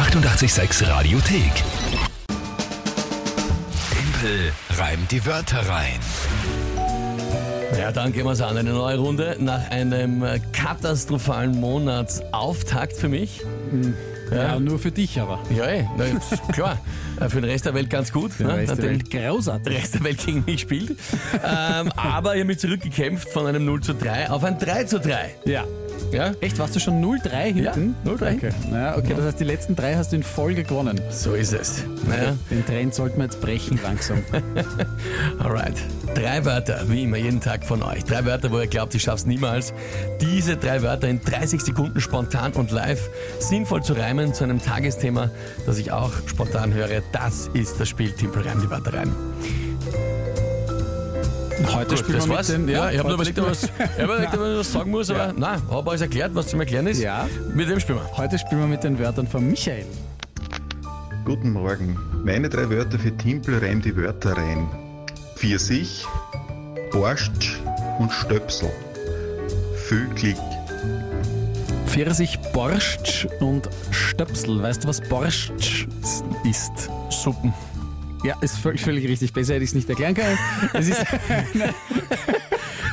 [0.00, 1.52] 886 Radiothek.
[3.92, 6.00] Tempel reimt die Wörter rein.
[7.78, 8.56] Ja, dann gehen wir es an.
[8.56, 13.42] Eine neue Runde nach einem katastrophalen Monatsauftakt für mich.
[14.32, 15.38] Ja, nur für dich aber.
[15.54, 16.78] Ja, ey, na, ist klar.
[17.20, 18.32] Äh, Für den Rest der Welt ganz gut.
[18.32, 18.62] Für den ne?
[18.62, 19.64] Rest der Welt grausartig.
[19.74, 20.90] der Rest der Welt gegen mich spielt.
[21.44, 24.98] ähm, aber ich habe mich zurückgekämpft von einem 0 zu 3 auf ein 3 zu
[24.98, 25.34] 3.
[25.44, 25.64] Ja.
[26.12, 27.94] Ja, Echt, warst du schon 0-3 hinten?
[28.04, 28.50] Ja, 0-3 Okay.
[28.70, 31.00] Naja, okay, das heißt, die letzten drei hast du in Folge gewonnen.
[31.10, 31.84] so ist es.
[32.08, 34.18] Naja, Den Trend sollten wir jetzt brechen langsam.
[35.38, 35.76] alright.
[36.14, 38.04] Drei Wörter, wie immer, jeden Tag von euch.
[38.04, 39.72] Drei Wörter, wo ihr glaubt, ich schaff's niemals.
[40.20, 43.08] Diese drei Wörter in 30 Sekunden spontan und live
[43.38, 45.30] sinnvoll zu reimen zu einem Tagesthema,
[45.66, 47.02] das ich auch spontan höre.
[47.12, 49.12] Das ist das Spiel Timpel Reim die Wörter rein.
[51.66, 52.48] Heute Gut, das wir war's.
[52.48, 52.68] mit den...
[52.68, 55.10] ja, ich habe nur überlegt, ob ich was, ich überlegt, ob ich was sagen muss,
[55.10, 55.32] aber Ja.
[55.36, 57.00] nein, habe alles erklärt, was zum Erklären ist.
[57.00, 57.28] Ja.
[57.54, 58.16] Mit dem spielen wir.
[58.16, 59.84] Heute spielen wir mit den Wörtern von Michael.
[61.24, 61.98] Guten Morgen.
[62.24, 64.68] Meine drei Wörter für Timpel reim die Wörter rein.
[65.36, 66.04] Pfirsich,
[66.90, 67.58] Borscht
[67.98, 68.70] und Stöpsel.
[69.86, 70.36] Viel.
[71.86, 74.62] Pfirsich, Borscht und Stöpsel.
[74.62, 75.52] Weißt du, was Borscht
[76.48, 76.90] ist?
[77.10, 77.52] Suppen.
[78.22, 79.32] Ja, ist völlig, völlig richtig.
[79.32, 80.38] Besser hätte ich es nicht erklären können.
[80.74, 81.04] Es ist.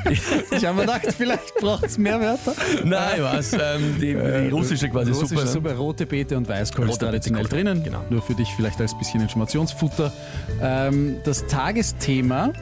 [0.52, 2.54] ich habe mir gedacht, vielleicht braucht es mehr Wörter.
[2.84, 5.46] Nein, ich weiß, ähm, die, die russische quasi Russische Suppe.
[5.46, 5.52] ne?
[5.52, 7.84] Suppe, rote Beete und Weißkohl ist traditionell drinnen.
[7.84, 8.04] Genau.
[8.10, 10.14] Nur für dich vielleicht als bisschen Informationsfutter.
[10.62, 12.54] Ähm, das Tagesthema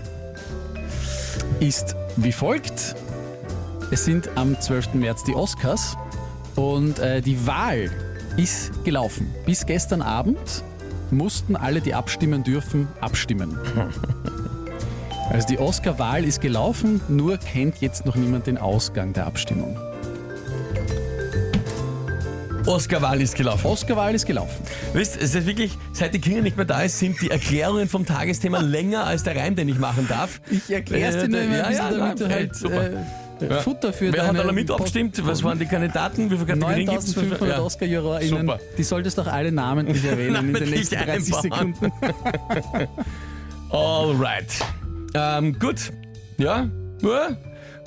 [1.60, 2.96] ist wie folgt.
[3.92, 4.96] Es sind am 12.
[4.96, 5.96] März die Oscars
[6.56, 7.92] und äh, die Wahl
[8.38, 9.34] ist gelaufen.
[9.46, 10.64] Bis gestern Abend
[11.11, 13.58] mussten alle, die abstimmen dürfen, abstimmen.
[15.31, 19.75] Also die Oscar-Wahl ist gelaufen, nur kennt jetzt noch niemand den Ausgang der Abstimmung.
[22.67, 23.66] Oscar-Wahl ist gelaufen.
[23.67, 24.64] Oscar-Wahl ist gelaufen.
[24.94, 28.06] Wisst, es ist wirklich, seit die Kinder nicht mehr da ist, sind die Erklärungen vom
[28.06, 30.42] Tagesthema länger als der Reim, den ich machen darf.
[30.50, 32.91] Ich erkläre es dir nur immer Ja, ein bisschen, ja, damit nein, du halt super.
[32.91, 32.96] äh,
[33.41, 33.59] Ja.
[33.62, 35.19] Futter für Wer hat alle mit abgestimmt?
[35.25, 36.29] Was waren die Kandidaten?
[36.31, 37.16] Wie viele Kategorien gibt es?
[37.16, 38.40] 9500 Oscar-JurorInnen.
[38.41, 38.59] Super.
[38.78, 41.75] Die solltest du auch alle namentlich erwähnen in den nächsten 30 einbauen.
[41.75, 41.91] Sekunden.
[43.72, 44.47] Alright.
[45.13, 45.91] Ähm, gut.
[46.38, 46.69] Ja,
[47.01, 47.38] ja.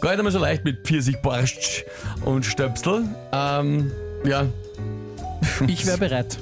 [0.00, 1.84] Gar nicht einmal so leicht mit Pfirsich, Borscht
[2.24, 3.04] und Stöpsel.
[3.32, 3.90] Ähm,
[4.24, 4.46] ja,
[5.66, 6.38] Ich wäre bereit.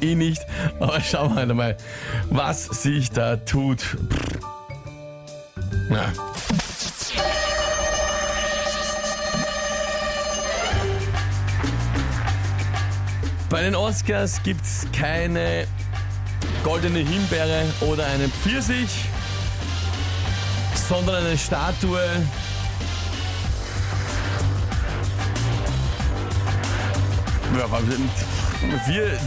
[0.00, 0.42] ich nicht.
[0.80, 1.76] Aber schauen wir halt einmal,
[2.30, 3.80] was sich da tut.
[3.80, 4.38] Pff.
[5.90, 6.12] Ja.
[13.50, 15.66] Bei den Oscars gibt es keine
[16.62, 19.06] goldene Himbeere oder einen Pfirsich,
[20.74, 22.02] sondern eine Statue.
[27.56, 27.66] Ja,
[28.86, 29.18] wir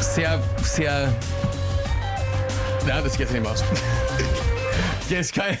[0.00, 1.12] sehr, sehr.
[2.86, 3.62] Na, das geht nicht mehr aus.
[5.10, 5.58] Jetzt kann ich.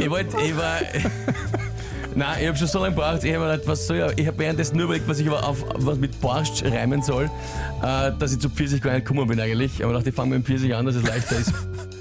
[0.00, 0.78] Ich wollte, ich war.
[2.14, 3.22] Nein, ich habe schon so lange gebraucht.
[3.22, 5.46] Ich habe mir gedacht, was soll ich, ich habe währenddessen nur überlegt, was ich aber
[5.46, 7.30] auf was mit Borscht reimen soll,
[7.82, 9.84] äh, dass ich zu Pfirsich gar nicht gekommen bin eigentlich.
[9.84, 11.52] Aber ich dachte, ich fange mit dem Pfirsich an, dass es leichter ist.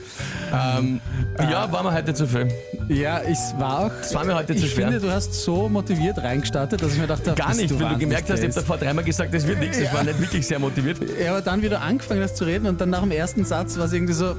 [0.53, 0.99] ähm,
[1.39, 2.47] ja, war mir heute zu viel.
[2.87, 3.91] Ja, es war auch...
[3.99, 4.87] Das war mir heute zu ich schwer.
[4.87, 8.29] finde, du hast so motiviert reingestartet, dass ich mir dachte, Gar nicht, weil du gemerkt
[8.31, 9.77] hast, ich habe davor dreimal gesagt, das wird nichts.
[9.77, 10.97] Ich war nicht wirklich sehr motiviert.
[11.23, 13.85] Ja, aber dann wieder angefangen hast zu reden und dann nach dem ersten Satz war
[13.85, 14.35] es irgendwie so,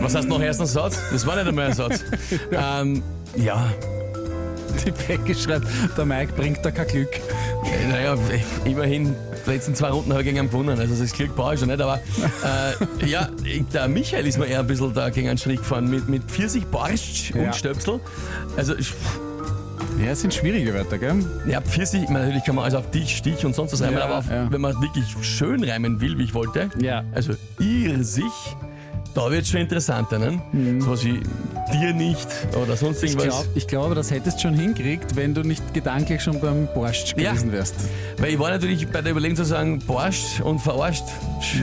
[0.00, 0.98] Was heißt noch ersten Satz?
[1.12, 2.04] Das war nicht einmal ein Satz.
[2.52, 3.02] ähm,
[3.36, 3.68] ja,
[4.84, 5.66] die Becke schreibt,
[5.96, 7.08] der Mike bringt da kein Glück.
[7.16, 8.16] äh, naja,
[8.64, 9.14] immerhin,
[9.46, 10.78] die letzten zwei Runden habe ich gegen einen gewonnen.
[10.78, 11.80] Also das Glück brauche ich schon nicht.
[11.80, 11.96] Aber
[13.00, 13.28] äh, ja,
[13.72, 16.64] der Michael ist mir eher ein bisschen da gegen einen Strich gefahren mit, mit Pfirsich,
[16.66, 17.52] Borscht und Ja.
[17.52, 18.00] Stöpsel.
[18.56, 18.92] Also ich-
[20.04, 21.16] Ja, es sind schwierige Wörter, gell?
[21.48, 24.18] ja, Pfirsich, natürlich kann man alles auf dich, Stich und sonst was reimen, Ja, aber
[24.18, 24.46] auf, ja.
[24.50, 27.02] wenn man wirklich schön reimen will, wie ich wollte, Ja.
[27.14, 28.24] also Irrsich,
[29.14, 30.40] da wird es schon interessanter, ne?
[30.80, 31.20] Sowas wie
[31.72, 32.26] dir nicht
[32.62, 33.28] oder sonst Ich irgendwas.
[33.28, 36.66] glaube, ich glaub, aber das hättest du schon hinkriegt, wenn du nicht gedanklich schon beim
[36.74, 37.32] Borscht Ja.
[37.32, 37.74] gewesen wärst.
[38.18, 41.04] Weil ich war natürlich bei der Überlegung zu sagen, Borscht und verarscht.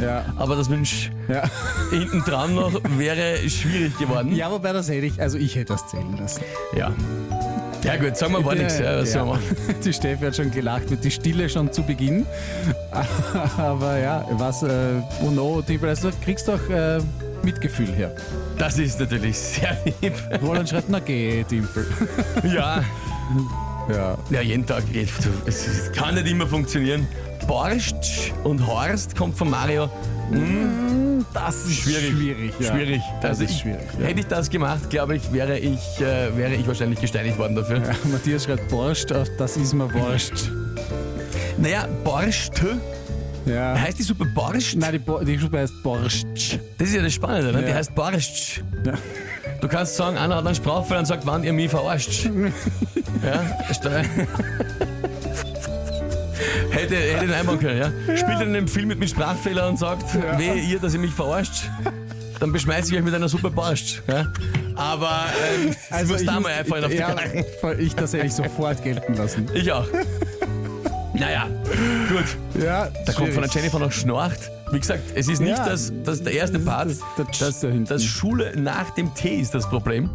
[0.01, 0.25] Ja.
[0.38, 1.44] Aber das Mensch Ja.
[1.92, 4.36] hinten dran noch wäre schwierig geworden.
[4.36, 6.41] ja, wobei das hätte ich, also ich hätte das zählen lassen.
[6.77, 6.91] Ja.
[7.83, 8.80] Ja gut, sagen wir mal nichts.
[8.80, 9.41] Ja, was machen?
[9.83, 12.25] Die Steffi hat schon gelacht mit die Stille schon zu Beginn.
[13.57, 14.69] Aber ja, was, äh,
[15.21, 16.98] Uno, Timpel, also du kriegst doch äh,
[17.45, 18.13] Mitgefühl her.
[18.57, 20.13] Das ist natürlich sehr lieb.
[20.42, 21.86] Roland schreibt, na geh, Timpel.
[22.44, 22.83] Ja,
[23.89, 24.18] Ja.
[24.30, 24.83] ja jeden Tag.
[24.94, 27.07] eh, du, Es es kann nicht immer funktionieren.
[27.47, 29.89] Borscht und Horst kommt von Mario.
[30.31, 32.12] Hm, das ist Schwierig.
[32.12, 32.53] schwierig.
[32.59, 32.71] ja.
[32.74, 33.01] Schwierig.
[33.21, 33.81] Das Also ist ich, schwierig.
[34.00, 34.07] Ja.
[34.07, 37.77] Hätte ich das gemacht, glaube ich, wäre ich, äh, wäre ich wahrscheinlich gesteinigt worden dafür.
[37.77, 40.50] Ja, Matthias schreibt Borscht das ist mir Borscht.
[41.57, 42.53] Naja, Borscht.
[43.45, 43.80] Ja.
[43.80, 44.75] Heißt die Suppe Borscht?
[44.75, 46.59] Nein, die, Bo die Suppe heißt Borscht.
[46.77, 47.63] Das ist ja das Spannende, ne?
[47.63, 47.75] Die Ja.
[47.75, 48.63] heißt Borscht.
[48.86, 48.94] Ja.
[49.62, 52.25] Du kannst sagen, einer hat einen Sprachfehler und sagt, wann ihr mich verarscht.
[53.24, 53.42] ja,
[56.71, 58.18] Hätte, hätte ihn einbauen können, ja.
[58.18, 60.03] Spielt in einem Film mit, mit Sprachfehler und sagt,
[60.38, 61.69] wehe ihr, dass ihr mich verarscht,
[62.39, 64.01] dann beschmeiße ich euch mit einer Suppe Borscht.
[64.07, 64.27] Ja.
[64.75, 65.25] Aber
[65.63, 67.15] ähm, das muss da mal einfallen auf die ja,
[67.80, 69.48] ich das hätte ich sofort gelten lassen.
[69.53, 69.88] Ich auch.
[71.19, 71.47] Naja,
[72.09, 72.62] gut.
[72.62, 74.51] Ja, Da kommt von der Jennifer noch Schnarcht.
[74.71, 76.89] Wie gesagt, es ist nicht Ja, das, das der erste das Part.
[76.89, 77.85] das- das, da hinten.
[77.85, 80.09] das Schule nach dem Tee ist das Problem,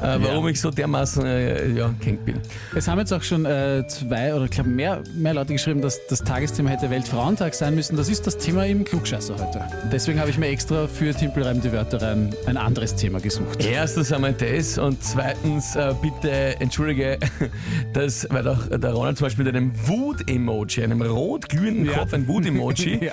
[0.00, 2.40] äh, warum ich so dermaßen äh, ja, gehängt bin.
[2.74, 6.00] Es haben jetzt auch schon äh, zwei oder ich glaube mehr, mehr Leute geschrieben, dass
[6.08, 7.96] das Tagesthema hätte Weltfrauentag sein müssen.
[7.96, 9.60] Das ist das Thema im Klugscheißer heute.
[9.92, 13.64] Deswegen habe ich mir extra für Timpelreim die Wörter rein ein anderes Thema gesucht.
[13.64, 17.18] Erstens einmal das und zweitens äh, bitte entschuldige,
[17.92, 21.98] dass, weil auch der Ronald zum Beispiel mit einem Wut-Emoji, einem rot glühenden Ja.
[21.98, 23.12] Kopf, ein Wut-Emoji, Ja.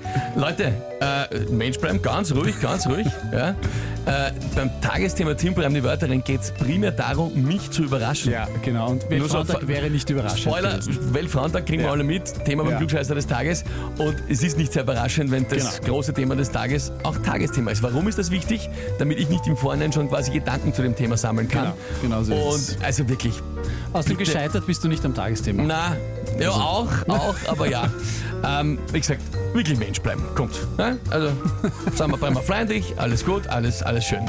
[0.00, 0.36] Traurig.
[0.36, 3.06] Leute, äh, Mensch bleiben, ganz ruhig, ganz ruhig.
[3.32, 3.50] ja.
[4.04, 8.32] äh, beim Tagesthema Timpelreim die Wörter rein geht es primär darum, mich zu überraschen.
[8.32, 8.90] Ja, genau.
[8.90, 10.40] Und so Weltfrauentag fa- wäre nicht überraschend.
[10.40, 11.14] Spoiler, gewesen.
[11.14, 11.92] Weltfrauentag kriegen wir Ja.
[11.92, 12.44] alle mit.
[12.44, 12.78] Thema beim Ja.
[12.78, 13.62] Klugscheißer des Tages.
[13.98, 15.94] Und es ist nicht sehr überraschend, wenn das Genau.
[15.94, 17.82] große Thema des Tages auch Tagesthema ist.
[17.84, 18.68] Warum ist das wichtig?
[18.98, 21.72] Damit ich nicht im Vorhinein schon quasi Gedanken zu dem Thema sammeln kann.
[22.02, 22.76] Genau, genau so ist es.
[22.76, 23.34] Und also wirklich,
[23.92, 24.32] Außerdem bitte.
[24.32, 25.62] gescheitert bist du nicht am Tagesthema.
[25.62, 25.96] na,
[26.38, 27.90] ja auch, auch, aber ja.
[28.44, 29.20] Ähm, wie gesagt,
[29.52, 30.24] wirklich Mensch bleiben.
[30.34, 30.66] Kommt.
[30.76, 30.96] Ja?
[31.10, 31.28] Also,
[31.94, 34.28] sagen wir bleiben wir freundlich, alles gut, alles, alles schön.